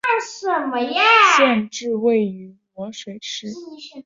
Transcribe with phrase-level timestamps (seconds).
[1.37, 3.51] 县治位于漯水市。